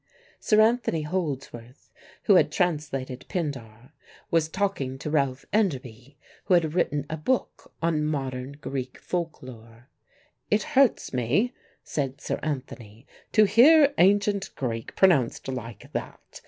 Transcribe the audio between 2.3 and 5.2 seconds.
had translated Pindar, was talking to